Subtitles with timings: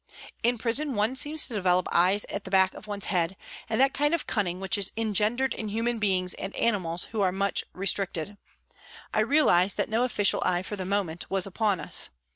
[0.41, 3.37] In prison one seems to develop eyes at the back of one's head
[3.69, 7.31] and that kind of cunning which is engendered in human beings and animals who are
[7.31, 8.39] much restricted.
[9.13, 12.09] I realised that no official eye for the moment was upon us.